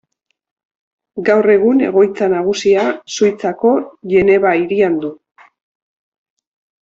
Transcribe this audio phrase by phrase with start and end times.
[1.25, 2.85] Gaur egun egoitza nagusia
[3.17, 3.73] Suitzako
[4.15, 5.13] Geneva hirian du.